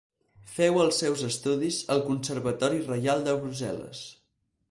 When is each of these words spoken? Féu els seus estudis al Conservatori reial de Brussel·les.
Féu 0.53 0.77
els 0.83 1.01
seus 1.03 1.21
estudis 1.27 1.77
al 1.95 2.01
Conservatori 2.09 2.81
reial 2.89 3.23
de 3.27 3.39
Brussel·les. 3.43 4.03